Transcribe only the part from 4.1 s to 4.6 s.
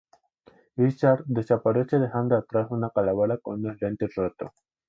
rotos.